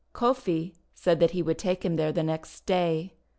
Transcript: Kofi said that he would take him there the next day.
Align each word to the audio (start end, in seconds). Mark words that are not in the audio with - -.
Kofi 0.15 0.73
said 0.95 1.19
that 1.19 1.29
he 1.29 1.43
would 1.43 1.59
take 1.59 1.85
him 1.85 1.95
there 1.95 2.11
the 2.11 2.23
next 2.23 2.65
day. 2.65 3.13